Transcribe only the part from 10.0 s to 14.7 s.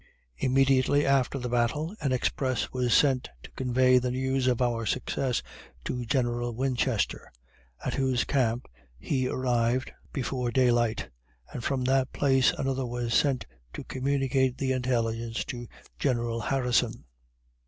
before daylight; and from that place another was sent to communicate